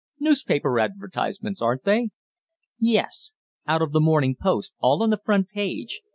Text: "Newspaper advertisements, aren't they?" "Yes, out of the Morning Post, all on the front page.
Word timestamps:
"Newspaper 0.19 0.79
advertisements, 0.79 1.61
aren't 1.61 1.83
they?" 1.83 2.09
"Yes, 2.79 3.33
out 3.67 3.83
of 3.83 3.91
the 3.91 4.01
Morning 4.01 4.35
Post, 4.35 4.73
all 4.79 5.03
on 5.03 5.11
the 5.11 5.21
front 5.23 5.49
page. 5.49 6.01